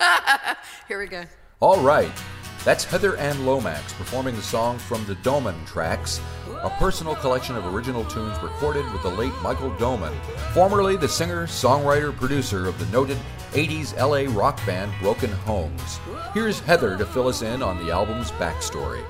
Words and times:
Here 0.88 0.98
we 0.98 1.06
go. 1.06 1.24
All 1.60 1.80
right. 1.80 2.12
That's 2.64 2.84
Heather 2.84 3.16
Anne 3.16 3.46
Lomax 3.46 3.92
performing 3.94 4.34
the 4.34 4.42
song 4.42 4.78
from 4.78 5.04
the 5.06 5.14
Doman 5.16 5.54
Tracks, 5.64 6.20
a 6.62 6.70
personal 6.70 7.14
collection 7.14 7.56
of 7.56 7.72
original 7.72 8.04
tunes 8.04 8.36
recorded 8.42 8.90
with 8.92 9.02
the 9.02 9.10
late 9.10 9.32
Michael 9.42 9.74
Doman, 9.76 10.12
formerly 10.52 10.96
the 10.96 11.08
singer, 11.08 11.46
songwriter, 11.46 12.14
producer 12.14 12.66
of 12.66 12.78
the 12.78 12.86
noted 12.86 13.16
80s 13.52 13.96
LA 13.96 14.30
rock 14.38 14.64
band 14.66 14.92
Broken 15.00 15.30
Homes. 15.30 16.00
Here's 16.34 16.60
Heather 16.60 16.98
to 16.98 17.06
fill 17.06 17.28
us 17.28 17.42
in 17.42 17.62
on 17.62 17.84
the 17.84 17.92
album's 17.92 18.32
backstory. 18.32 19.04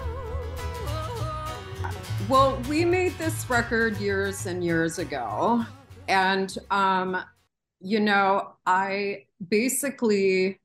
Well, 2.29 2.61
we 2.69 2.85
made 2.85 3.17
this 3.17 3.49
record 3.49 3.97
years 3.97 4.45
and 4.45 4.63
years 4.63 4.99
ago. 4.99 5.65
And, 6.09 6.55
um, 6.71 7.23
you 7.81 8.01
know, 8.01 8.53
I 8.67 9.25
basically 9.49 10.61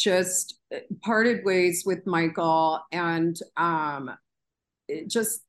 just 0.00 0.58
parted 1.02 1.44
ways 1.44 1.84
with 1.86 2.06
Michael 2.06 2.80
and 2.92 3.38
um, 3.56 4.10
just, 5.06 5.42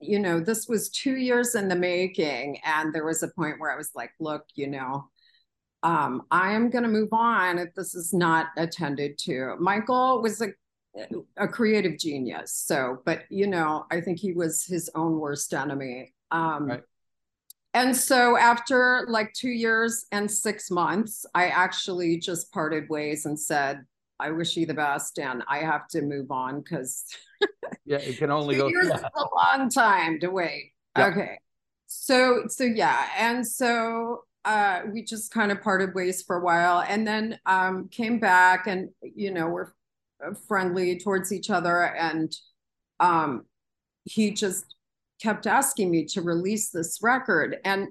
you 0.00 0.18
know, 0.18 0.40
this 0.40 0.68
was 0.68 0.90
two 0.90 1.16
years 1.16 1.54
in 1.54 1.68
the 1.68 1.76
making. 1.76 2.58
And 2.64 2.94
there 2.94 3.04
was 3.04 3.22
a 3.22 3.28
point 3.28 3.58
where 3.58 3.72
I 3.72 3.76
was 3.76 3.90
like, 3.94 4.10
look, 4.20 4.44
you 4.54 4.68
know, 4.68 5.08
um, 5.82 6.22
I 6.30 6.52
am 6.52 6.70
going 6.70 6.84
to 6.84 6.90
move 6.90 7.12
on 7.12 7.58
if 7.58 7.74
this 7.74 7.94
is 7.94 8.12
not 8.12 8.46
attended 8.56 9.18
to. 9.18 9.56
Michael 9.58 10.22
was 10.22 10.40
a 10.40 10.48
a 11.36 11.48
creative 11.48 11.98
genius. 11.98 12.54
So, 12.54 13.02
but 13.04 13.24
you 13.28 13.46
know, 13.46 13.86
I 13.90 14.00
think 14.00 14.18
he 14.18 14.32
was 14.32 14.64
his 14.64 14.90
own 14.94 15.18
worst 15.18 15.52
enemy. 15.52 16.14
Um, 16.30 16.66
right. 16.66 16.82
And 17.74 17.94
so, 17.94 18.38
after 18.38 19.06
like 19.10 19.34
two 19.34 19.50
years 19.50 20.06
and 20.10 20.30
six 20.30 20.70
months, 20.70 21.26
I 21.34 21.48
actually 21.48 22.18
just 22.18 22.50
parted 22.50 22.88
ways 22.88 23.26
and 23.26 23.38
said, 23.38 23.84
I 24.18 24.30
wish 24.30 24.56
you 24.56 24.66
the 24.66 24.74
best, 24.74 25.18
and 25.18 25.42
I 25.48 25.58
have 25.58 25.88
to 25.88 26.02
move 26.02 26.30
on 26.30 26.60
because 26.60 27.04
yeah, 27.84 27.98
it 27.98 28.18
can 28.18 28.30
only 28.30 28.56
go. 28.56 28.68
Years 28.68 28.88
yeah. 28.88 29.08
a 29.14 29.24
long 29.34 29.68
time 29.68 30.20
to 30.20 30.28
wait. 30.28 30.72
Yep. 30.96 31.12
Okay, 31.12 31.38
so 31.86 32.44
so 32.48 32.64
yeah, 32.64 33.08
and 33.18 33.46
so 33.46 34.24
uh, 34.44 34.82
we 34.92 35.02
just 35.02 35.32
kind 35.32 35.52
of 35.52 35.62
parted 35.62 35.94
ways 35.94 36.22
for 36.22 36.36
a 36.36 36.44
while, 36.44 36.84
and 36.88 37.06
then 37.06 37.38
um, 37.46 37.88
came 37.88 38.18
back, 38.18 38.66
and 38.66 38.88
you 39.02 39.30
know 39.30 39.48
we're 39.48 39.72
friendly 40.48 40.98
towards 40.98 41.32
each 41.32 41.50
other, 41.50 41.82
and 41.82 42.34
um, 43.00 43.44
he 44.04 44.30
just 44.30 44.74
kept 45.20 45.46
asking 45.46 45.90
me 45.90 46.04
to 46.06 46.22
release 46.22 46.70
this 46.70 47.00
record, 47.02 47.58
and 47.64 47.88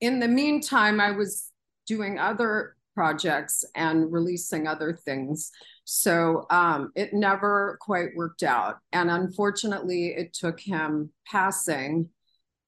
in 0.00 0.20
the 0.20 0.28
meantime, 0.28 1.00
I 1.00 1.10
was 1.10 1.50
doing 1.86 2.18
other 2.18 2.76
projects 2.98 3.64
and 3.76 4.12
releasing 4.12 4.66
other 4.66 4.92
things. 4.92 5.52
So 5.84 6.46
um, 6.50 6.90
it 6.96 7.14
never 7.14 7.78
quite 7.80 8.08
worked 8.16 8.42
out. 8.42 8.78
And 8.92 9.08
unfortunately, 9.08 10.08
it 10.16 10.32
took 10.32 10.58
him 10.58 11.12
passing 11.24 12.08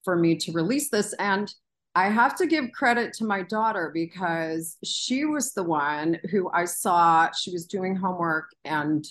for 0.05 0.15
me 0.15 0.37
to 0.37 0.53
release 0.53 0.89
this. 0.89 1.11
And 1.19 1.53
I 1.95 2.07
have 2.07 2.37
to 2.37 2.47
give 2.47 2.71
credit 2.71 3.11
to 3.15 3.25
my 3.25 3.41
daughter 3.41 3.91
because 3.93 4.77
she 4.85 5.25
was 5.25 5.51
the 5.51 5.63
one 5.63 6.17
who 6.31 6.49
I 6.53 6.63
saw, 6.63 7.29
she 7.37 7.51
was 7.51 7.65
doing 7.65 7.93
homework 7.93 8.51
and 8.63 9.05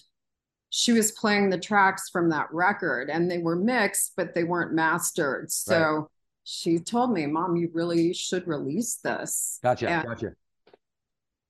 she 0.70 0.92
was 0.92 1.12
playing 1.12 1.50
the 1.50 1.58
tracks 1.58 2.08
from 2.08 2.30
that 2.30 2.46
record 2.50 3.10
and 3.10 3.30
they 3.30 3.40
were 3.40 3.56
mixed, 3.56 4.14
but 4.16 4.34
they 4.34 4.44
weren't 4.44 4.72
mastered. 4.72 5.52
So 5.52 5.78
right. 5.78 6.04
she 6.44 6.78
told 6.78 7.12
me, 7.12 7.26
Mom, 7.26 7.56
you 7.56 7.68
really 7.74 8.14
should 8.14 8.48
release 8.48 8.94
this. 9.04 9.58
Gotcha. 9.62 9.90
And, 9.90 10.08
gotcha. 10.08 10.32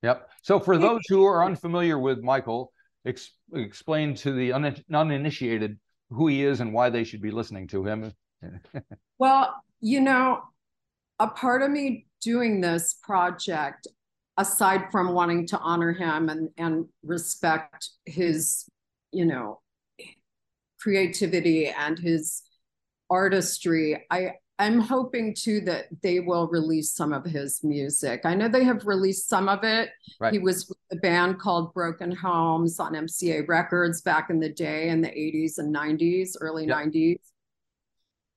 Yep. 0.02 0.30
So 0.42 0.58
for 0.58 0.78
those 0.78 1.00
who 1.08 1.24
are 1.24 1.44
unfamiliar 1.44 1.98
with 1.98 2.22
Michael, 2.22 2.72
ex- 3.04 3.32
explain 3.52 4.14
to 4.16 4.32
the 4.32 4.52
un- 4.52 4.82
uninitiated 4.92 5.78
who 6.10 6.26
he 6.26 6.44
is 6.44 6.60
and 6.60 6.72
why 6.72 6.90
they 6.90 7.04
should 7.04 7.20
be 7.20 7.30
listening 7.30 7.68
to 7.68 7.84
him. 7.84 8.12
well, 9.18 9.54
you 9.80 10.00
know, 10.00 10.40
a 11.18 11.28
part 11.28 11.62
of 11.62 11.70
me 11.70 12.06
doing 12.22 12.60
this 12.60 12.94
project, 13.02 13.86
aside 14.36 14.90
from 14.90 15.12
wanting 15.12 15.46
to 15.48 15.58
honor 15.58 15.92
him 15.92 16.28
and, 16.28 16.48
and 16.56 16.86
respect 17.02 17.90
his, 18.06 18.64
you 19.12 19.26
know, 19.26 19.60
creativity 20.80 21.68
and 21.68 21.98
his 21.98 22.42
artistry, 23.10 24.06
I 24.10 24.34
I'm 24.60 24.78
hoping 24.78 25.34
too 25.34 25.62
that 25.62 25.86
they 26.02 26.20
will 26.20 26.46
release 26.48 26.92
some 26.92 27.14
of 27.14 27.24
his 27.24 27.64
music. 27.64 28.20
I 28.24 28.34
know 28.34 28.46
they 28.46 28.62
have 28.64 28.86
released 28.86 29.26
some 29.26 29.48
of 29.48 29.64
it. 29.64 29.88
Right. 30.20 30.34
He 30.34 30.38
was 30.38 30.68
with 30.68 30.76
a 30.92 30.96
band 30.96 31.40
called 31.40 31.72
Broken 31.72 32.12
Homes 32.12 32.78
on 32.78 32.92
MCA 32.92 33.48
Records 33.48 34.02
back 34.02 34.28
in 34.28 34.38
the 34.38 34.50
day 34.50 34.90
in 34.90 35.00
the 35.00 35.08
80s 35.08 35.56
and 35.56 35.74
90s, 35.74 36.36
early 36.42 36.66
yep. 36.66 36.76
90s, 36.76 37.20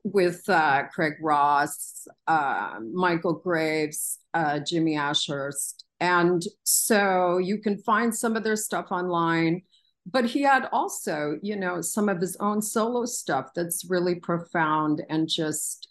with 0.05 0.47
uh, 0.47 0.83
Craig 0.93 1.15
Ross, 1.21 2.07
uh, 2.27 2.75
Michael 2.93 3.33
Graves, 3.33 4.19
uh, 4.33 4.59
Jimmy 4.59 4.95
Ashhurst. 4.95 5.83
And 5.99 6.41
so 6.63 7.37
you 7.37 7.57
can 7.57 7.77
find 7.79 8.15
some 8.15 8.37
of 8.37 8.45
their 8.45 8.55
stuff 8.55 8.93
online. 8.93 9.63
But 10.05 10.23
he 10.23 10.41
had 10.43 10.69
also, 10.71 11.37
you 11.41 11.57
know, 11.57 11.81
some 11.81 12.07
of 12.07 12.21
his 12.21 12.37
own 12.37 12.61
solo 12.61 13.03
stuff 13.03 13.49
that's 13.53 13.89
really 13.89 14.15
profound 14.15 15.01
and 15.09 15.27
just 15.27 15.89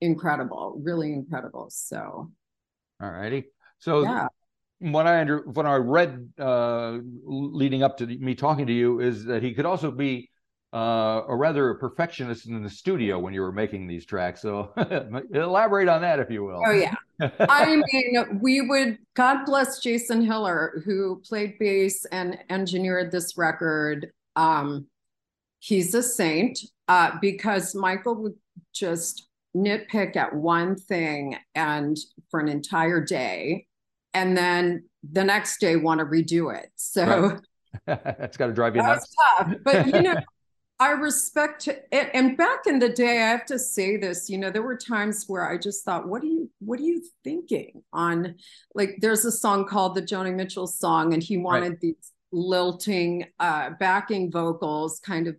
incredible, 0.00 0.80
really 0.82 1.12
incredible. 1.12 1.68
So, 1.70 2.30
all 3.00 3.10
righty. 3.10 3.44
So, 3.78 4.02
yeah. 4.02 4.28
What 4.82 5.06
I 5.06 5.20
under 5.20 5.40
what 5.40 5.66
I 5.66 5.74
read 5.74 6.30
uh, 6.38 6.98
leading 7.22 7.82
up 7.82 7.98
to 7.98 8.06
me 8.06 8.34
talking 8.34 8.66
to 8.66 8.72
you 8.72 9.00
is 9.00 9.26
that 9.26 9.42
he 9.42 9.52
could 9.52 9.66
also 9.66 9.90
be 9.90 10.30
uh, 10.72 11.22
a 11.28 11.36
rather 11.36 11.70
a 11.70 11.78
perfectionist 11.78 12.46
in 12.46 12.62
the 12.62 12.70
studio 12.70 13.18
when 13.18 13.34
you 13.34 13.40
were 13.40 13.52
making 13.52 13.86
these 13.86 14.06
tracks. 14.06 14.40
So 14.40 14.72
elaborate 15.34 15.88
on 15.88 16.00
that, 16.02 16.20
if 16.20 16.30
you 16.30 16.44
will. 16.44 16.62
Oh 16.64 16.70
yeah, 16.70 16.94
I 17.40 17.76
mean, 17.92 18.40
we 18.40 18.60
would. 18.60 18.98
God 19.14 19.44
bless 19.44 19.80
Jason 19.80 20.22
Hiller, 20.24 20.82
who 20.84 21.20
played 21.28 21.58
bass 21.58 22.04
and 22.06 22.38
engineered 22.48 23.10
this 23.10 23.36
record. 23.36 24.12
Um, 24.36 24.86
he's 25.58 25.94
a 25.94 26.02
saint 26.02 26.58
uh, 26.88 27.12
because 27.20 27.74
Michael 27.74 28.14
would 28.22 28.34
just 28.72 29.28
nitpick 29.56 30.16
at 30.16 30.34
one 30.34 30.76
thing 30.76 31.36
and 31.54 31.96
for 32.30 32.40
an 32.40 32.48
entire 32.48 33.04
day 33.04 33.66
and 34.14 34.36
then 34.36 34.84
the 35.12 35.24
next 35.24 35.58
day 35.58 35.76
want 35.76 35.98
to 35.98 36.06
redo 36.06 36.54
it 36.54 36.70
so 36.76 37.38
right. 37.86 38.04
that's 38.04 38.36
got 38.36 38.46
to 38.46 38.52
drive 38.52 38.76
you 38.76 38.82
nuts 38.82 39.14
tough. 39.38 39.52
but 39.64 39.86
you 39.86 40.02
know 40.02 40.14
i 40.80 40.90
respect 40.92 41.68
it 41.68 42.10
and 42.14 42.36
back 42.36 42.60
in 42.66 42.78
the 42.78 42.88
day 42.88 43.22
i 43.22 43.28
have 43.28 43.44
to 43.44 43.58
say 43.58 43.96
this 43.96 44.30
you 44.30 44.38
know 44.38 44.50
there 44.50 44.62
were 44.62 44.76
times 44.76 45.24
where 45.26 45.48
i 45.50 45.58
just 45.58 45.84
thought 45.84 46.08
what 46.08 46.22
are 46.22 46.26
you 46.26 46.48
what 46.60 46.78
are 46.78 46.84
you 46.84 47.02
thinking 47.24 47.82
on 47.92 48.34
like 48.74 48.96
there's 49.00 49.24
a 49.24 49.32
song 49.32 49.66
called 49.66 49.94
the 49.94 50.02
joni 50.02 50.34
mitchell 50.34 50.66
song 50.66 51.12
and 51.12 51.22
he 51.22 51.36
wanted 51.36 51.70
right. 51.70 51.80
these 51.80 52.12
lilting 52.32 53.26
uh 53.40 53.70
backing 53.80 54.30
vocals 54.30 55.00
kind 55.00 55.26
of 55.26 55.36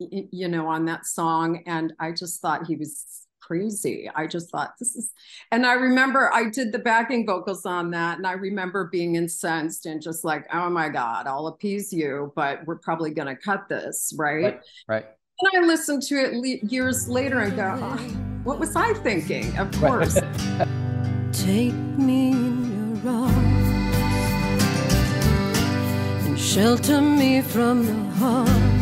you 0.00 0.48
know 0.48 0.66
on 0.66 0.84
that 0.84 1.06
song 1.06 1.62
and 1.66 1.92
i 2.00 2.10
just 2.10 2.42
thought 2.42 2.66
he 2.66 2.74
was 2.74 3.23
crazy. 3.46 4.10
I 4.14 4.26
just 4.26 4.50
thought 4.50 4.74
this 4.78 4.94
is, 4.96 5.12
and 5.50 5.66
I 5.66 5.74
remember 5.74 6.32
I 6.32 6.48
did 6.48 6.72
the 6.72 6.78
backing 6.78 7.26
vocals 7.26 7.66
on 7.66 7.90
that, 7.90 8.18
and 8.18 8.26
I 8.26 8.32
remember 8.32 8.84
being 8.86 9.16
incensed 9.16 9.86
and 9.86 10.00
just 10.00 10.24
like, 10.24 10.46
oh 10.52 10.70
my 10.70 10.88
God, 10.88 11.26
I'll 11.26 11.46
appease 11.48 11.92
you, 11.92 12.32
but 12.34 12.66
we're 12.66 12.78
probably 12.78 13.10
going 13.10 13.28
to 13.28 13.36
cut 13.36 13.68
this, 13.68 14.14
right? 14.16 14.44
Right. 14.44 14.60
right. 14.88 15.06
And 15.40 15.64
I 15.64 15.66
listened 15.66 16.02
to 16.04 16.16
it 16.16 16.34
le- 16.34 16.68
years 16.68 17.08
later 17.08 17.40
and 17.40 17.56
go, 17.56 17.78
oh, 17.80 17.96
what 18.44 18.58
was 18.58 18.76
I 18.76 18.94
thinking? 18.94 19.56
Of 19.58 19.70
course. 19.80 20.14
Take 21.32 21.74
me 21.98 22.30
in 22.30 23.02
your 23.02 23.12
arms 23.12 23.96
and 26.26 26.38
shelter 26.38 27.00
me 27.00 27.42
from 27.42 27.86
the 27.86 28.14
harm 28.14 28.73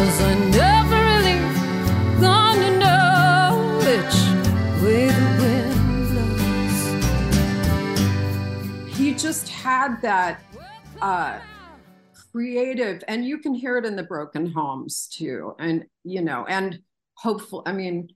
Cause 0.00 0.20
I 0.22 0.34
never 0.48 0.96
really 0.96 1.38
gonna 2.22 2.72
know 2.78 3.76
which 3.80 4.16
way 4.82 5.08
the 5.10 5.26
wind 5.42 5.74
blows. 8.86 8.96
He 8.96 9.12
just 9.12 9.50
had 9.50 10.00
that 10.00 10.42
uh, 11.02 11.40
creative, 12.32 13.04
and 13.08 13.26
you 13.26 13.36
can 13.40 13.52
hear 13.52 13.76
it 13.76 13.84
in 13.84 13.94
the 13.94 14.02
broken 14.02 14.50
homes 14.50 15.06
too. 15.06 15.54
And, 15.58 15.84
you 16.02 16.22
know, 16.22 16.46
and 16.48 16.80
hopeful, 17.18 17.62
I 17.66 17.72
mean, 17.72 18.08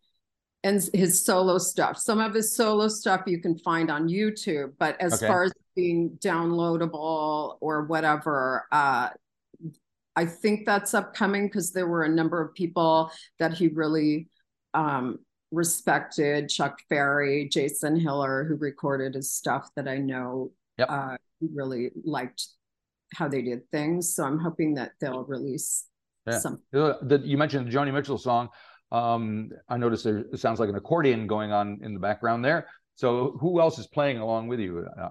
and 0.63 0.83
his 0.95 1.23
solo 1.23 1.59
stuff. 1.59 1.99
Some 1.99 2.19
of 2.19 2.33
his 2.33 2.57
solo 2.57 2.89
stuff 2.89 3.25
you 3.27 3.43
can 3.43 3.59
find 3.59 3.91
on 3.91 4.09
YouTube, 4.09 4.73
but 4.79 4.99
as 5.03 5.13
okay. 5.17 5.27
far 5.27 5.45
as 5.45 5.53
being 5.77 6.17
downloadable 6.23 7.59
or 7.61 7.85
whatever, 7.85 8.67
uh, 8.73 9.11
I 10.17 10.27
think 10.27 10.67
that's 10.67 10.95
upcoming 10.95 11.47
because 11.49 11.73
there 11.73 11.87
were 11.87 12.05
a 12.05 12.09
number 12.09 12.41
of 12.41 12.55
people 12.55 13.11
that 13.39 13.55
he 13.55 13.69
really 13.69 14.29
um, 14.73 15.19
respected 15.51 16.49
Chuck 16.49 16.81
Ferry, 16.89 17.49
Jason 17.49 17.99
Hiller, 17.99 18.45
who 18.45 18.57
recorded 18.57 19.15
his 19.15 19.33
stuff 19.33 19.71
that 19.77 19.89
I 19.89 19.99
know 19.99 20.53
yep. 20.79 20.91
uh, 20.91 21.17
really 21.41 21.91
liked 22.05 22.47
how 23.15 23.29
they 23.29 23.43
did 23.43 23.69
things. 23.71 24.15
So 24.15 24.25
I'm 24.25 24.39
hoping 24.39 24.75
that 24.75 24.93
they'll 25.01 25.25
release 25.25 25.87
yeah. 26.27 26.39
some. 26.39 26.61
The, 26.73 27.21
you 27.25 27.39
mentioned 27.39 27.67
the 27.67 27.77
Joni 27.77 27.93
Mitchell 27.93 28.19
song. 28.19 28.49
Um, 28.93 29.51
I 29.69 29.77
noticed 29.77 30.05
there 30.05 30.25
sounds 30.35 30.61
like 30.61 30.69
an 30.69 30.77
accordion 30.77 31.27
going 31.27 31.53
on 31.53 31.81
in 31.83 31.95
the 31.95 32.01
background 32.01 32.45
there. 32.45 32.69
So 32.95 33.37
who 33.41 33.61
else 33.61 33.79
is 33.79 33.87
playing 33.89 34.19
along 34.19 34.47
with 34.47 34.61
you? 34.61 34.87
Uh, 35.01 35.09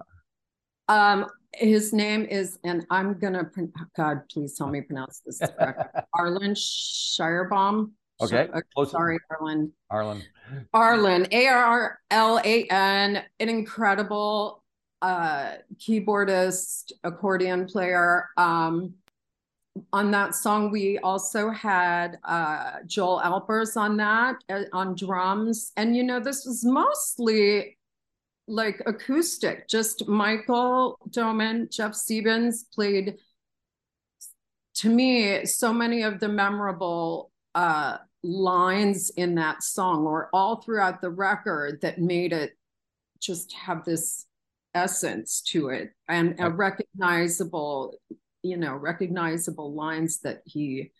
um, 0.88 1.26
his 1.52 1.92
name 1.92 2.24
is, 2.24 2.58
and 2.64 2.86
I'm 2.90 3.18
gonna, 3.18 3.50
God, 3.96 4.22
please 4.30 4.56
tell 4.56 4.68
me 4.68 4.80
pronounce 4.80 5.20
this 5.24 5.38
correct. 5.38 5.96
Arlan 6.16 6.54
Schierbaum. 6.56 7.92
Okay. 8.20 8.48
Sh- 8.54 8.90
sorry, 8.90 9.18
Arlan. 9.32 9.70
Arlan. 9.92 10.22
Arlan. 10.74 11.32
A 11.32 11.46
R 11.46 11.98
L 12.10 12.40
A 12.44 12.64
N. 12.64 13.22
An 13.40 13.48
incredible 13.48 14.62
uh, 15.02 15.56
keyboardist, 15.76 16.92
accordion 17.02 17.66
player. 17.66 18.28
Um, 18.36 18.94
on 19.92 20.10
that 20.12 20.34
song, 20.34 20.70
we 20.70 20.98
also 21.00 21.50
had 21.50 22.18
uh, 22.24 22.74
Joel 22.86 23.20
Alpers 23.20 23.76
on 23.76 23.96
that 23.96 24.36
uh, 24.48 24.62
on 24.72 24.94
drums, 24.94 25.72
and 25.76 25.96
you 25.96 26.04
know 26.04 26.20
this 26.20 26.44
was 26.46 26.64
mostly 26.64 27.76
like 28.46 28.82
acoustic. 28.86 29.68
Just 29.68 30.08
Michael 30.08 30.98
Doman, 31.10 31.68
Jeff 31.70 31.94
Siebens 31.94 32.64
played. 32.72 33.16
To 34.78 34.88
me, 34.88 35.46
so 35.46 35.72
many 35.72 36.02
of 36.02 36.18
the 36.18 36.28
memorable 36.28 37.30
uh, 37.54 37.98
lines 38.22 39.10
in 39.10 39.36
that 39.36 39.62
song, 39.62 40.04
or 40.04 40.28
all 40.32 40.56
throughout 40.56 41.00
the 41.00 41.10
record, 41.10 41.80
that 41.82 41.98
made 42.00 42.32
it 42.32 42.56
just 43.20 43.52
have 43.52 43.84
this 43.84 44.26
essence 44.74 45.40
to 45.40 45.68
it 45.68 45.92
and 46.08 46.34
a 46.40 46.50
recognizable 46.50 47.96
you 48.42 48.56
know 48.56 48.74
recognizable 48.74 49.72
lines 49.72 50.18
that 50.20 50.42
he 50.44 50.90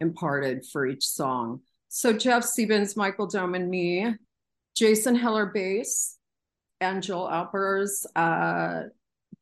imparted 0.00 0.64
for 0.64 0.86
each 0.86 1.04
song 1.04 1.60
so 1.88 2.12
jeff 2.12 2.44
siebens 2.44 2.96
michael 2.96 3.26
doman 3.26 3.68
me 3.68 4.14
jason 4.76 5.16
hiller 5.16 5.46
bass 5.46 6.15
and 6.80 7.02
joel 7.02 7.28
alpers 7.30 8.06
uh, 8.16 8.82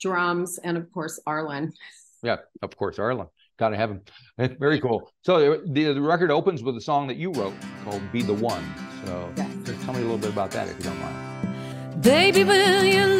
drums 0.00 0.58
and 0.58 0.76
of 0.76 0.90
course 0.92 1.20
arlan. 1.26 1.72
Yeah 2.22 2.38
of 2.62 2.74
course 2.76 2.96
arlan. 2.96 3.28
Gotta 3.58 3.76
have 3.76 3.90
him 3.90 4.00
very 4.58 4.80
cool. 4.80 5.10
So 5.22 5.60
the, 5.66 5.92
the 5.92 6.00
record 6.00 6.30
opens 6.30 6.62
with 6.62 6.76
a 6.76 6.80
song 6.80 7.06
that 7.08 7.16
you 7.16 7.30
wrote 7.32 7.54
called 7.84 8.02
be 8.12 8.22
the 8.22 8.34
one. 8.34 8.64
So 9.04 9.30
yes. 9.36 9.54
just 9.64 9.82
tell 9.82 9.94
me 9.94 10.00
a 10.00 10.04
little 10.04 10.18
bit 10.18 10.30
about 10.30 10.50
that 10.52 10.68
if 10.68 10.78
you 10.78 10.84
don't 10.84 11.00
mind. 11.00 12.02
Baby, 12.02 12.44
will 12.44 12.84
you 12.84 13.13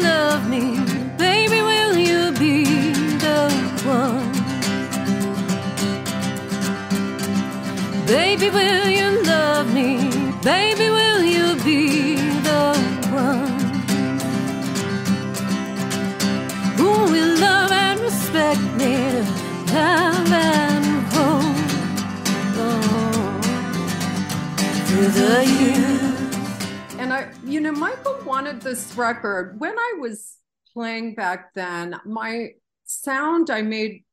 the 26.99 27.13
I, 27.13 27.31
you 27.43 27.61
know, 27.61 27.71
Michael 27.71 28.19
wanted 28.25 28.61
this 28.61 28.95
record. 28.95 29.59
When 29.59 29.77
I 29.77 29.93
was 29.99 30.37
playing 30.73 31.15
back 31.15 31.53
then, 31.53 31.95
my 32.05 32.49
sound, 32.85 33.49
I 33.49 33.61
made 33.61 34.03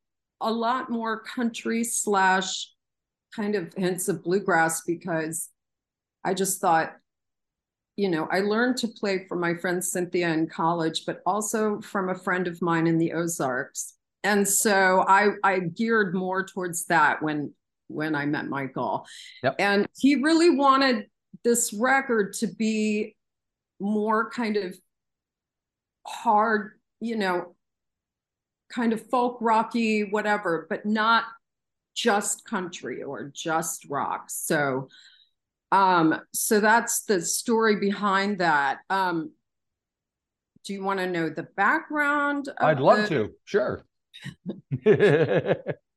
a 0.41 0.53
lot 0.53 0.91
more 0.91 1.23
country 1.23 1.85
slash 1.85 2.69
kind 3.35 3.55
of 3.55 3.73
hints 3.75 4.09
of 4.09 4.23
bluegrass 4.23 4.83
because 4.83 5.49
I 6.25 6.35
just 6.35 6.61
thought, 6.61 6.93
you 7.97 8.09
know, 8.09 8.29
I 8.31 8.41
learned 8.41 8.77
to 8.79 8.89
play 8.89 9.27
from 9.27 9.41
my 9.41 9.55
friend 9.55 9.85
Cynthia 9.85 10.29
in 10.29 10.47
college, 10.47 11.05
but 11.07 11.23
also 11.25 11.81
from 11.81 12.11
a 12.11 12.15
friend 12.15 12.47
of 12.47 12.61
mine 12.61 12.87
in 12.87 12.99
the 12.99 13.13
Ozarks. 13.13 13.95
And 14.25 14.47
so 14.47 15.05
I 15.09 15.31
I 15.43 15.61
geared 15.61 16.15
more 16.15 16.45
towards 16.45 16.87
that 16.87 17.23
when 17.23 17.53
when 17.89 18.15
I 18.15 18.27
met 18.27 18.49
Michael. 18.49 19.07
Yep. 19.43 19.57
And 19.59 19.89
he 19.99 20.17
really 20.17 20.51
wanted 20.51 21.07
this 21.45 21.73
record 21.73 22.35
to 22.35 22.47
be 22.47 23.17
more 23.81 24.31
kind 24.31 24.57
of 24.57 24.77
hard, 26.07 26.73
you 27.01 27.17
know, 27.17 27.55
kind 28.71 28.93
of 28.93 29.09
folk 29.11 29.39
rocky, 29.41 30.05
whatever, 30.05 30.67
but 30.69 30.87
not 30.87 31.25
just 31.95 32.45
country 32.45 33.03
or 33.03 33.31
just 33.35 33.87
rock. 33.89 34.25
So 34.29 34.89
um 35.71 36.21
so 36.33 36.61
that's 36.61 37.05
the 37.05 37.21
story 37.21 37.77
behind 37.77 38.39
that. 38.39 38.79
Um 38.89 39.33
do 40.65 40.73
you 40.73 40.85
want 40.85 41.01
to 41.01 41.09
know 41.09 41.29
the 41.29 41.49
background? 41.57 42.49
I'd 42.59 42.79
love 42.79 43.09
the... 43.09 43.29
to. 43.29 43.31
Sure. 43.45 43.85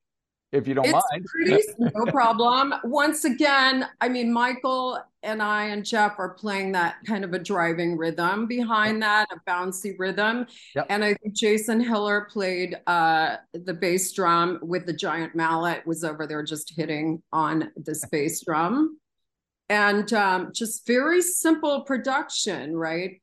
if 0.52 0.68
you 0.68 0.74
don't 0.74 0.86
it's 0.86 0.94
mind. 0.94 1.26
Pretty, 1.26 1.64
no 1.80 2.06
problem. 2.12 2.74
Once 2.84 3.26
again, 3.26 3.88
I 4.02 4.10
mean, 4.10 4.32
Michael 4.32 5.00
and 5.24 5.42
I 5.42 5.66
and 5.66 5.84
Jeff 5.84 6.16
are 6.18 6.36
playing 6.36 6.72
that 6.74 6.98
kind 7.06 7.24
of 7.24 7.34
a 7.34 7.40
driving 7.40 7.98
rhythm 7.98 8.46
behind 8.46 9.02
that, 9.02 9.28
a 9.32 9.50
bouncy 9.50 9.96
rhythm. 9.98 10.46
Yep. 10.76 10.86
And 10.90 11.04
I 11.04 11.16
think 11.16 11.34
Jason 11.34 11.82
Hiller 11.82 12.28
played 12.32 12.78
uh, 12.88 13.38
the 13.54 13.74
bass 13.74 14.12
drum 14.14 14.60
with 14.62 14.86
the 14.86 14.94
giant 14.94 15.36
mallet, 15.36 15.86
was 15.86 16.04
over 16.04 16.28
there 16.28 16.44
just 16.44 16.74
hitting 16.76 17.22
on 17.34 17.72
this 17.76 18.06
bass 18.06 18.44
drum. 18.46 19.00
And 19.68 20.14
um, 20.14 20.52
just 20.54 20.86
very 20.86 21.24
simple 21.24 21.82
production, 21.82 22.78
right? 22.78 23.20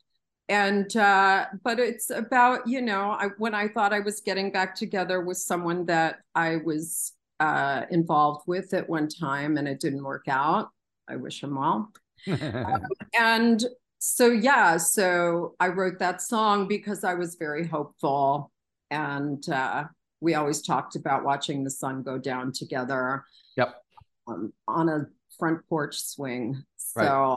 And 0.48 0.96
uh, 0.96 1.46
but 1.62 1.78
it's 1.78 2.10
about 2.10 2.66
you 2.66 2.82
know 2.82 3.12
I, 3.12 3.28
when 3.38 3.54
i 3.54 3.68
thought 3.68 3.92
i 3.92 4.00
was 4.00 4.20
getting 4.20 4.50
back 4.50 4.74
together 4.74 5.20
with 5.20 5.38
someone 5.38 5.86
that 5.86 6.20
i 6.34 6.56
was 6.56 7.12
uh, 7.42 7.86
involved 7.90 8.44
with 8.46 8.72
at 8.72 8.88
one 8.88 9.08
time 9.08 9.56
and 9.56 9.66
it 9.66 9.80
didn't 9.80 10.04
work 10.04 10.26
out. 10.28 10.70
I 11.08 11.16
wish 11.16 11.42
him 11.42 11.56
well. 11.56 11.92
um, 12.28 12.86
and 13.18 13.64
so, 13.98 14.28
yeah, 14.28 14.76
so 14.76 15.56
I 15.58 15.68
wrote 15.68 15.98
that 15.98 16.22
song 16.22 16.68
because 16.68 17.02
I 17.02 17.14
was 17.14 17.34
very 17.34 17.66
hopeful. 17.66 18.52
And 18.92 19.46
uh, 19.48 19.84
we 20.20 20.34
always 20.34 20.62
talked 20.62 20.94
about 20.94 21.24
watching 21.24 21.64
the 21.64 21.70
sun 21.70 22.04
go 22.04 22.16
down 22.16 22.52
together. 22.52 23.24
Yep. 23.56 23.74
Um, 24.28 24.52
on 24.68 24.88
a 24.88 25.06
front 25.36 25.66
porch 25.68 26.00
swing. 26.00 26.62
So 26.76 27.00
right. 27.00 27.36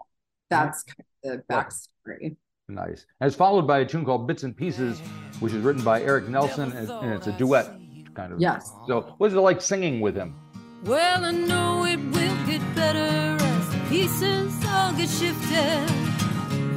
that's 0.52 0.84
kind 0.84 1.06
of 1.24 1.32
the 1.32 1.44
backstory. 1.52 2.36
Nice. 2.68 3.06
And 3.20 3.28
it's 3.28 3.36
followed 3.36 3.68
by 3.68 3.80
a 3.80 3.86
tune 3.86 4.06
called 4.06 4.28
Bits 4.28 4.44
and 4.44 4.56
Pieces, 4.56 5.00
which 5.40 5.54
is 5.54 5.64
written 5.64 5.84
by 5.84 6.02
Eric 6.02 6.28
Nelson, 6.28 6.72
and, 6.72 6.90
and 6.90 7.14
it's 7.14 7.28
a 7.28 7.32
duet 7.34 7.72
kind 8.16 8.34
of. 8.34 8.40
Yes. 8.40 8.72
So, 8.88 9.14
what 9.18 9.28
is 9.28 9.34
it 9.34 9.40
like 9.40 9.62
singing 9.62 10.02
with 10.02 10.16
him? 10.16 10.36
Well, 10.84 11.26
I 11.26 11.32
know 11.32 11.86
it 11.86 11.98
will 11.98 12.46
get 12.46 12.62
better 12.76 13.00
as 13.44 13.70
the 13.70 13.80
pieces 13.90 14.54
all 14.68 14.94
get 14.94 15.10
shifted. 15.10 15.90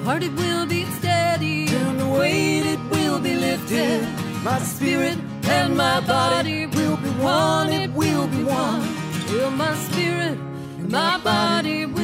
Heart 0.05 0.23
it 0.25 0.33
will 0.33 0.67
be 0.67 0.85
steady, 0.85 1.67
and 1.69 2.01
the 2.01 2.09
weight 2.09 2.67
it 2.67 2.81
will 2.91 3.19
be 3.19 3.35
lifted. 3.35 4.03
My 4.43 4.59
spirit 4.59 5.19
and 5.45 5.77
my 5.77 6.01
body 6.01 6.67
will 6.67 6.97
be 6.97 7.11
one. 7.21 7.71
It 7.71 7.91
will 7.93 8.27
be 8.29 8.45
one. 8.45 8.87
Till 9.27 9.51
my 9.51 9.75
spirit 9.75 10.39
and 10.79 10.91
my 10.91 11.19
body 11.19 11.85
will 11.87 11.93
be 11.93 11.95
one. 11.95 11.98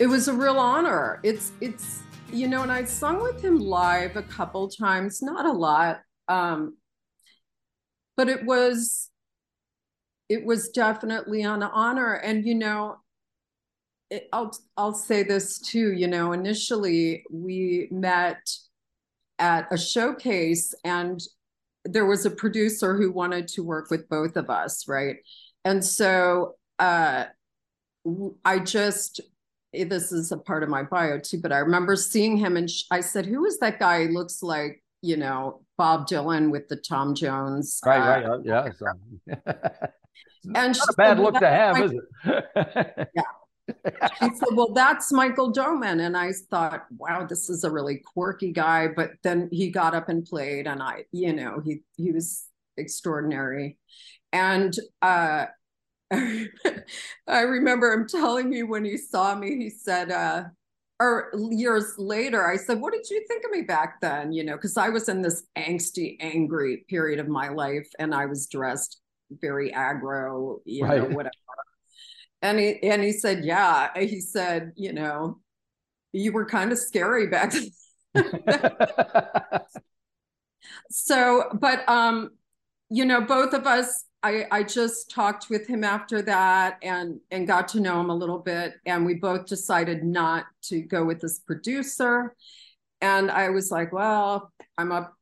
It 0.00 0.08
was 0.08 0.26
a 0.26 0.34
real 0.34 0.58
honor. 0.58 1.20
It's 1.22 1.52
it's 1.60 2.02
you 2.32 2.48
know, 2.48 2.62
and 2.62 2.72
I 2.72 2.84
sung 2.84 3.22
with 3.22 3.44
him 3.44 3.58
live 3.58 4.16
a 4.16 4.22
couple 4.22 4.68
times, 4.68 5.20
not 5.22 5.46
a 5.46 5.52
lot. 5.52 6.00
Um, 6.26 6.76
but 8.16 8.28
it 8.28 8.44
was 8.44 9.10
it 10.28 10.44
was 10.44 10.68
definitely 10.68 11.42
an 11.42 11.62
honor 11.62 12.14
and 12.14 12.46
you 12.46 12.54
know 12.54 12.96
it, 14.10 14.28
I'll 14.32 14.56
I'll 14.76 14.92
say 14.92 15.22
this 15.22 15.58
too 15.58 15.92
you 15.92 16.06
know 16.06 16.32
initially 16.32 17.24
we 17.30 17.88
met 17.90 18.46
at 19.38 19.72
a 19.72 19.78
showcase 19.78 20.74
and 20.84 21.18
there 21.86 22.04
was 22.04 22.26
a 22.26 22.30
producer 22.30 22.94
who 22.94 23.10
wanted 23.10 23.48
to 23.48 23.62
work 23.62 23.90
with 23.90 24.06
both 24.10 24.36
of 24.36 24.50
us 24.50 24.86
right 24.86 25.16
and 25.64 25.82
so 25.82 26.56
uh 26.78 27.24
I 28.44 28.58
just 28.58 29.22
this 29.72 30.12
is 30.12 30.32
a 30.32 30.36
part 30.36 30.62
of 30.62 30.68
my 30.68 30.82
bio 30.82 31.18
too 31.18 31.40
but 31.40 31.52
I 31.52 31.58
remember 31.58 31.96
seeing 31.96 32.36
him 32.36 32.56
and 32.56 32.68
I 32.90 33.00
said 33.00 33.26
who 33.26 33.44
is 33.46 33.58
that 33.58 33.78
guy 33.78 34.02
he 34.02 34.08
looks 34.08 34.42
like 34.42 34.82
you 35.02 35.16
know 35.16 35.62
Bob 35.80 36.06
Dylan 36.06 36.50
with 36.50 36.68
the 36.68 36.76
Tom 36.76 37.14
Jones. 37.14 37.80
Right, 37.86 38.22
uh, 38.22 38.36
right, 38.36 38.40
yeah. 38.44 38.68
So. 38.78 38.86
and 40.54 40.76
not 40.76 40.88
a 40.90 40.92
bad 40.94 41.18
look 41.18 41.38
to 41.38 41.48
have, 41.48 41.80
is 41.80 41.92
it? 41.92 43.08
yeah. 43.14 43.22
he 44.20 44.28
said, 44.28 44.48
Well, 44.52 44.74
that's 44.74 45.10
Michael 45.10 45.52
Doman. 45.52 46.00
And 46.00 46.18
I 46.18 46.32
thought, 46.50 46.84
wow, 46.98 47.24
this 47.24 47.48
is 47.48 47.64
a 47.64 47.70
really 47.70 48.02
quirky 48.04 48.52
guy. 48.52 48.88
But 48.88 49.12
then 49.22 49.48
he 49.50 49.70
got 49.70 49.94
up 49.94 50.10
and 50.10 50.22
played, 50.22 50.66
and 50.66 50.82
I, 50.82 51.04
you 51.12 51.32
know, 51.32 51.62
he 51.64 51.80
he 51.96 52.12
was 52.12 52.44
extraordinary. 52.76 53.78
And 54.30 54.76
uh 55.00 55.46
I 57.26 57.40
remember 57.40 57.92
him 57.92 58.08
telling 58.08 58.50
me 58.50 58.62
when 58.62 58.84
he 58.84 58.96
saw 58.96 59.34
me, 59.34 59.56
he 59.56 59.70
said, 59.70 60.10
uh, 60.10 60.44
or 60.98 61.30
years 61.50 61.94
later, 61.98 62.46
I 62.46 62.56
said, 62.56 62.80
What 62.80 62.92
did 62.92 63.08
you 63.08 63.24
think 63.26 63.44
of 63.44 63.50
me 63.50 63.62
back 63.62 64.00
then? 64.00 64.32
You 64.32 64.44
know, 64.44 64.56
because 64.56 64.76
I 64.76 64.90
was 64.90 65.08
in 65.08 65.22
this 65.22 65.44
angsty, 65.56 66.16
angry 66.20 66.84
period 66.88 67.20
of 67.20 67.28
my 67.28 67.48
life 67.48 67.88
and 67.98 68.14
I 68.14 68.26
was 68.26 68.46
dressed 68.46 69.00
very 69.30 69.72
aggro, 69.72 70.58
you 70.64 70.84
right. 70.84 70.98
know, 70.98 71.16
whatever. 71.16 71.32
And 72.42 72.58
he 72.58 72.82
and 72.82 73.02
he 73.02 73.12
said, 73.12 73.44
Yeah. 73.44 73.88
He 73.98 74.20
said, 74.20 74.72
you 74.76 74.92
know, 74.92 75.38
you 76.12 76.32
were 76.32 76.46
kind 76.46 76.72
of 76.72 76.78
scary 76.78 77.28
back 77.28 77.52
then. 77.52 77.70
so, 80.90 81.44
but 81.54 81.88
um, 81.88 82.30
you 82.90 83.04
know, 83.04 83.20
both 83.20 83.54
of 83.54 83.66
us 83.66 84.04
I, 84.22 84.46
I 84.50 84.62
just 84.62 85.10
talked 85.10 85.48
with 85.48 85.66
him 85.66 85.82
after 85.82 86.20
that 86.22 86.78
and 86.82 87.20
and 87.30 87.46
got 87.46 87.68
to 87.68 87.80
know 87.80 88.00
him 88.00 88.10
a 88.10 88.14
little 88.14 88.38
bit 88.38 88.74
and 88.84 89.06
we 89.06 89.14
both 89.14 89.46
decided 89.46 90.04
not 90.04 90.44
to 90.64 90.82
go 90.82 91.04
with 91.04 91.20
this 91.20 91.38
producer. 91.38 92.34
And 93.02 93.30
i 93.30 93.48
was 93.48 93.70
like 93.70 93.92
well 93.92 94.52
i'm 94.76 94.92
up 94.92 95.14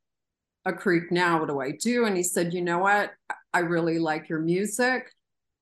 a 0.65 0.73
creek 0.73 1.11
now 1.11 1.39
what 1.39 1.47
do 1.47 1.61
i 1.61 1.71
do? 1.71 2.05
And 2.05 2.17
he 2.17 2.23
said 2.23 2.53
you 2.53 2.61
know 2.61 2.79
what? 2.79 3.11
I 3.53 3.59
really 3.59 3.99
like 3.99 4.27
your 4.27 4.39
music. 4.39 5.13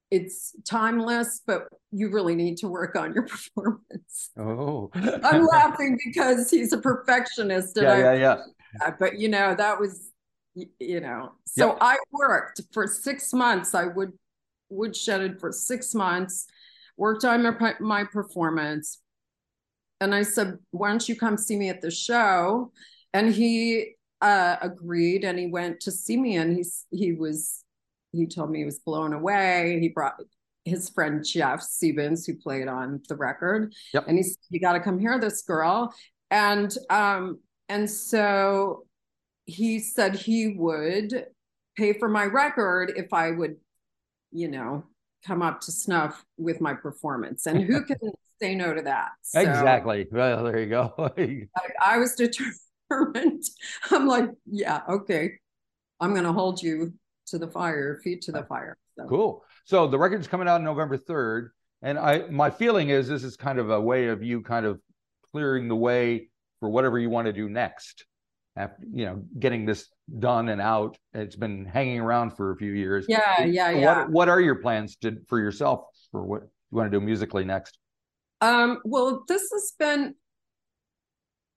It's 0.09 0.55
timeless 0.65 1.41
but 1.45 1.67
you 1.91 2.09
really 2.09 2.35
need 2.35 2.57
to 2.57 2.67
work 2.67 2.95
on 2.95 3.13
your 3.13 3.23
performance. 3.27 4.31
Oh. 4.35 4.89
I'm 4.95 5.45
laughing 5.45 5.99
because 6.03 6.49
he's 6.49 6.73
a 6.73 6.79
perfectionist 6.79 7.77
yeah 7.79 8.13
yeah 8.13 8.13
yeah. 8.13 8.91
But 8.99 9.19
you 9.19 9.29
know 9.29 9.53
that 9.53 9.79
was 9.79 10.11
you 10.79 10.99
know. 10.99 11.33
So 11.45 11.69
yep. 11.69 11.77
i 11.81 11.97
worked 12.11 12.61
for 12.71 12.87
six 12.87 13.33
months. 13.33 13.75
I 13.75 13.85
would 13.85 14.13
would 14.69 14.95
it 15.07 15.39
for 15.39 15.51
six 15.51 15.95
months 15.95 16.45
worked 16.97 17.23
on 17.23 17.43
my, 17.43 17.73
my 17.79 18.03
performance. 18.03 19.01
And 20.01 20.13
i 20.13 20.23
said 20.23 20.57
why 20.71 20.89
don't 20.89 21.07
you 21.07 21.15
come 21.15 21.37
see 21.37 21.57
me 21.57 21.69
at 21.69 21.81
the 21.81 21.91
show? 21.91 22.71
And 23.13 23.33
he 23.33 23.95
uh, 24.21 24.57
agreed 24.61 25.23
and 25.23 25.37
he 25.37 25.47
went 25.47 25.79
to 25.81 25.91
see 25.91 26.17
me 26.17 26.37
and 26.37 26.55
he's 26.55 26.85
he 26.91 27.13
was 27.13 27.63
he 28.13 28.25
told 28.25 28.49
me 28.49 28.59
he 28.59 28.65
was 28.65 28.79
blown 28.79 29.13
away. 29.13 29.77
He 29.79 29.89
brought 29.89 30.15
his 30.65 30.89
friend 30.89 31.23
jeff 31.23 31.61
stevens 31.61 32.25
who 32.25 32.35
played 32.35 32.67
on 32.67 33.01
the 33.07 33.15
record. 33.15 33.73
Yep. 33.93 34.05
and 34.07 34.17
he 34.17 34.23
said 34.23 34.37
you 34.49 34.59
got 34.59 34.73
to 34.73 34.79
come 34.79 34.99
hear 34.99 35.19
this 35.19 35.43
girl. 35.43 35.93
And 36.29 36.75
um 36.89 37.39
and 37.69 37.89
so 37.89 38.86
he 39.47 39.79
said 39.79 40.13
he 40.13 40.49
would 40.49 41.25
pay 41.77 41.93
for 41.93 42.09
my 42.09 42.25
record 42.25 42.91
if 42.95 43.13
I 43.13 43.31
would, 43.31 43.55
you 44.31 44.49
know, 44.49 44.83
come 45.25 45.41
up 45.41 45.61
to 45.61 45.71
snuff 45.71 46.23
with 46.37 46.59
my 46.61 46.73
performance. 46.73 47.47
And 47.47 47.63
who 47.63 47.83
can 47.85 47.97
say 48.41 48.55
no 48.55 48.73
to 48.73 48.81
that? 48.83 49.11
So, 49.23 49.39
exactly. 49.39 50.05
Well, 50.11 50.43
there 50.43 50.59
you 50.59 50.69
go. 50.69 50.93
I, 51.17 51.47
I 51.83 51.97
was 51.97 52.13
determined. 52.15 53.43
I'm 53.91 54.05
like, 54.05 54.29
yeah, 54.45 54.81
okay. 54.89 55.31
I'm 56.01 56.11
going 56.11 56.25
to 56.25 56.33
hold 56.33 56.61
you 56.61 56.93
to 57.27 57.37
the 57.37 57.47
fire, 57.47 58.01
feet 58.03 58.21
to 58.23 58.33
the 58.33 58.43
fire. 58.43 58.77
So. 58.97 59.07
Cool. 59.07 59.43
So 59.63 59.87
the 59.87 59.97
record's 59.97 60.27
coming 60.27 60.49
out 60.49 60.61
November 60.61 60.97
3rd. 60.97 61.49
And 61.81 61.97
I, 61.97 62.27
my 62.29 62.49
feeling 62.49 62.89
is 62.89 63.07
this 63.07 63.23
is 63.23 63.37
kind 63.37 63.59
of 63.59 63.69
a 63.69 63.79
way 63.79 64.07
of 64.07 64.23
you 64.23 64.41
kind 64.41 64.65
of 64.65 64.81
clearing 65.31 65.69
the 65.69 65.75
way 65.75 66.29
for 66.59 66.69
whatever 66.69 66.99
you 66.99 67.09
want 67.09 67.27
to 67.27 67.33
do 67.33 67.47
next 67.47 68.06
after 68.57 68.83
you 68.91 69.05
know 69.05 69.23
getting 69.39 69.65
this 69.65 69.87
done 70.19 70.49
and 70.49 70.61
out. 70.61 70.97
It's 71.13 71.35
been 71.35 71.65
hanging 71.65 71.99
around 71.99 72.31
for 72.31 72.51
a 72.51 72.57
few 72.57 72.71
years. 72.71 73.05
Yeah 73.07 73.43
yeah 73.43 73.69
yeah 73.69 73.97
what, 73.99 74.09
what 74.09 74.29
are 74.29 74.41
your 74.41 74.55
plans 74.55 74.95
to 74.97 75.17
for 75.27 75.39
yourself? 75.39 75.81
For 76.11 76.23
what 76.25 76.41
you 76.41 76.77
want 76.77 76.91
to 76.91 76.99
do 76.99 77.03
musically 77.03 77.45
next? 77.45 77.77
Um 78.41 78.79
well 78.85 79.23
this 79.27 79.49
has 79.51 79.73
been 79.77 80.15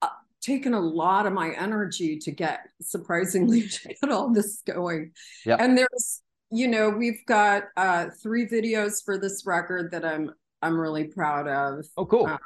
uh, 0.03 0.09
taken 0.41 0.75
a 0.75 0.81
lot 0.81 1.27
of 1.27 1.33
my 1.33 1.51
energy 1.51 2.19
to 2.19 2.31
get 2.31 2.61
surprisingly 2.81 3.69
to 3.69 3.89
get 3.89 4.11
all 4.11 4.33
this 4.33 4.63
going. 4.67 5.13
Yeah 5.47 5.57
and 5.59 5.77
there's 5.79 6.23
you 6.51 6.69
know 6.69 6.91
we've 6.91 7.25
got 7.27 7.65
uh 7.77 8.07
three 8.23 8.47
videos 8.47 9.05
for 9.05 9.19
this 9.19 9.45
record 9.47 9.93
that 9.93 10.05
i'm 10.05 10.33
i'm 10.63 10.79
really 10.79 11.05
proud 11.05 11.49
of. 11.49 11.87
Oh 11.97 12.07
cool. 12.07 12.27
Uh, 12.27 12.39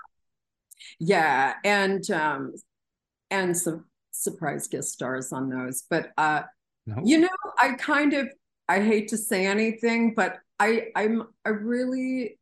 yeah 1.00 1.54
and 1.64 2.10
um 2.10 2.52
and 3.30 3.56
some 3.56 3.86
surprise 4.14 4.68
guest 4.68 4.92
stars 4.92 5.32
on 5.32 5.48
those. 5.48 5.84
But 5.88 6.10
uh, 6.16 6.42
no. 6.86 6.96
you 7.04 7.18
know, 7.18 7.28
I 7.60 7.72
kind 7.72 8.12
of 8.14 8.28
I 8.68 8.80
hate 8.80 9.08
to 9.08 9.16
say 9.16 9.46
anything, 9.46 10.14
but 10.14 10.38
I 10.58 10.88
I'm 10.94 11.24
I 11.44 11.50
really 11.50 12.38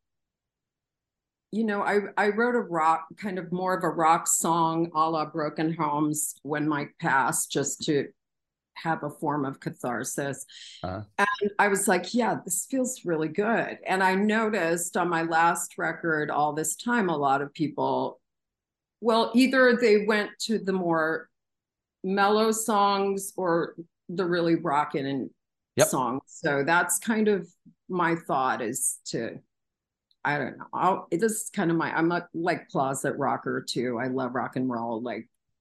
you 1.54 1.64
know, 1.64 1.82
I, 1.82 1.98
I 2.16 2.28
wrote 2.28 2.54
a 2.54 2.60
rock 2.60 3.06
kind 3.18 3.38
of 3.38 3.52
more 3.52 3.76
of 3.76 3.84
a 3.84 3.90
rock 3.90 4.26
song 4.26 4.90
a 4.94 5.10
la 5.10 5.26
Broken 5.26 5.74
Homes 5.74 6.34
when 6.42 6.66
Mike 6.66 6.94
passed, 6.98 7.52
just 7.52 7.82
to 7.84 8.08
have 8.74 9.02
a 9.02 9.10
form 9.10 9.44
of 9.44 9.60
catharsis. 9.60 10.46
Uh-huh. 10.82 11.02
And 11.18 11.50
I 11.58 11.68
was 11.68 11.86
like, 11.86 12.14
yeah, 12.14 12.38
this 12.42 12.66
feels 12.70 13.04
really 13.04 13.28
good. 13.28 13.78
And 13.86 14.02
I 14.02 14.14
noticed 14.14 14.96
on 14.96 15.10
my 15.10 15.22
last 15.22 15.76
record 15.76 16.30
all 16.30 16.54
this 16.54 16.74
time, 16.74 17.10
a 17.10 17.16
lot 17.16 17.42
of 17.42 17.52
people, 17.52 18.18
well, 19.02 19.30
either 19.34 19.76
they 19.78 20.06
went 20.06 20.30
to 20.40 20.58
the 20.58 20.72
more 20.72 21.28
mellow 22.04 22.52
songs 22.52 23.32
or 23.36 23.74
the 24.08 24.24
really 24.24 24.56
rocking 24.56 25.06
and 25.06 25.30
yep. 25.76 25.88
songs. 25.88 26.22
So 26.26 26.64
that's 26.64 26.98
kind 26.98 27.28
of 27.28 27.48
my 27.88 28.14
thought 28.14 28.62
is 28.62 28.98
to, 29.06 29.38
I 30.24 30.38
don't 30.38 30.58
know. 30.58 30.66
I'll, 30.72 31.08
it 31.10 31.22
is 31.22 31.50
kind 31.54 31.70
of 31.70 31.76
my, 31.76 31.96
I'm 31.96 32.12
a 32.12 32.26
like 32.34 32.68
closet 32.68 33.14
rocker 33.16 33.64
too. 33.66 33.98
I 33.98 34.08
love 34.08 34.34
rock 34.34 34.56
and 34.56 34.70
roll, 34.70 35.02
like 35.02 35.28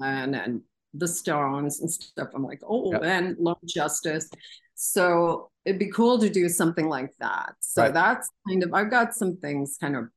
and, 0.00 0.34
and 0.36 0.62
the 0.94 1.08
Stones 1.08 1.80
and 1.80 1.90
stuff. 1.90 2.28
I'm 2.34 2.44
like, 2.44 2.60
oh, 2.66 2.92
yep. 2.92 3.02
and 3.04 3.36
Lone 3.38 3.56
Justice. 3.66 4.30
So 4.74 5.50
it'd 5.64 5.78
be 5.78 5.90
cool 5.90 6.18
to 6.18 6.30
do 6.30 6.48
something 6.48 6.88
like 6.88 7.12
that. 7.20 7.54
So 7.60 7.82
right. 7.82 7.94
that's 7.94 8.30
kind 8.48 8.62
of, 8.62 8.72
I've 8.72 8.90
got 8.90 9.14
some 9.14 9.36
things 9.36 9.76
kind 9.78 9.94
of 9.94 10.08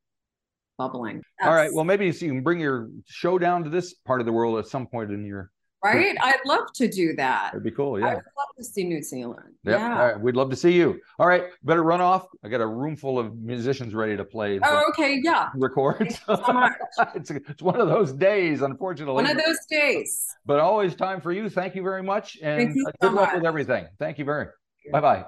bubbling. 0.78 1.22
That's, 1.38 1.48
All 1.48 1.54
right. 1.54 1.72
Well, 1.72 1.84
maybe 1.84 2.10
so 2.12 2.24
you 2.26 2.32
can 2.32 2.42
bring 2.42 2.60
your 2.60 2.88
show 3.06 3.38
down 3.38 3.64
to 3.64 3.70
this 3.70 3.94
part 3.94 4.20
of 4.20 4.26
the 4.26 4.32
world 4.32 4.58
at 4.58 4.66
some 4.66 4.86
point 4.86 5.10
in 5.10 5.24
your 5.24 5.50
right. 5.84 6.16
I'd 6.20 6.40
love 6.46 6.72
to 6.74 6.88
do 6.88 7.14
that. 7.16 7.52
That'd 7.52 7.62
be 7.64 7.70
cool. 7.70 8.00
Yeah. 8.00 8.06
I'd 8.06 8.14
love 8.14 8.48
to 8.56 8.64
see 8.64 8.84
New 8.84 9.02
Zealand. 9.02 9.54
Yep. 9.64 9.78
Yeah. 9.78 9.98
All 9.98 10.06
right. 10.06 10.20
We'd 10.20 10.36
love 10.36 10.50
to 10.50 10.56
see 10.56 10.72
you. 10.72 11.00
All 11.18 11.26
right. 11.26 11.44
Better 11.62 11.82
run 11.82 12.00
off. 12.00 12.26
I 12.42 12.48
got 12.48 12.60
a 12.60 12.66
room 12.66 12.96
full 12.96 13.18
of 13.18 13.36
musicians 13.36 13.94
ready 13.94 14.16
to 14.16 14.24
play. 14.24 14.58
Oh, 14.62 14.82
okay. 14.90 15.20
Yeah. 15.22 15.50
Record. 15.54 16.12
So 16.26 16.42
it's, 17.14 17.30
it's 17.30 17.62
one 17.62 17.80
of 17.80 17.88
those 17.88 18.12
days, 18.12 18.62
unfortunately. 18.62 19.22
One 19.22 19.30
of 19.30 19.36
those 19.36 19.58
days. 19.68 20.26
But 20.46 20.60
always 20.60 20.94
time 20.94 21.20
for 21.20 21.32
you. 21.32 21.48
Thank 21.48 21.74
you 21.74 21.82
very 21.82 22.02
much. 22.02 22.38
And 22.42 22.74
you 22.74 22.84
good 22.84 22.94
so 23.02 23.08
luck 23.08 23.28
much. 23.28 23.34
with 23.36 23.44
everything. 23.44 23.86
Thank 23.98 24.18
you 24.18 24.24
very 24.24 24.46
much. 24.46 24.54
Bye 24.92 25.00
bye. 25.00 25.24